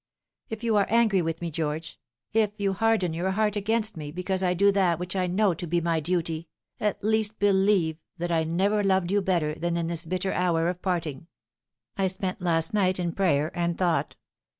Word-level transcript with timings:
If 0.49 0.63
you 0.63 0.77
are 0.77 0.87
angry 0.89 1.21
with 1.21 1.43
me, 1.43 1.51
George 1.51 1.99
if 2.33 2.49
you 2.59 2.73
harden 2.73 3.13
your 3.13 3.29
heart 3.29 3.55
against 3.55 3.95
me 3.95 4.11
because 4.11 4.41
I 4.41 4.55
do 4.55 4.71
that 4.71 4.97
which 4.97 5.15
I 5.15 5.27
know 5.27 5.53
to 5.53 5.67
be 5.67 5.79
my 5.79 5.99
duty, 5.99 6.47
at 6.79 7.03
least 7.03 7.37
believe 7.37 7.99
that 8.17 8.31
I 8.31 8.43
never 8.43 8.83
loved 8.83 9.11
you 9.11 9.21
better 9.21 9.53
than 9.53 9.77
in 9.77 9.85
this 9.85 10.07
bitter 10.07 10.33
hour 10.33 10.69
of 10.69 10.81
parting. 10.81 11.27
I 11.99 12.07
spent 12.07 12.41
last 12.41 12.73
night 12.73 12.97
in 12.97 13.11
prayer 13.11 13.51
and 13.55 13.77
thought. 13.77 14.15